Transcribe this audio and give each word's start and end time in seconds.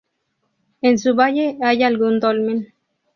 En 0.81 0.97
su 0.97 1.13
valle 1.13 1.59
hay 1.61 1.83
algún 1.83 2.19
dolmen. 2.19 2.73